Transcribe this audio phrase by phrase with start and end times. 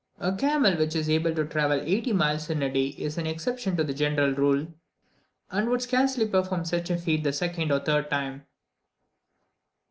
[0.17, 3.77] A camel which is able to travel eighty miles in a day is an exception
[3.77, 4.65] to the general rule,
[5.51, 8.47] and would scarcely perform such a feat the second or third time.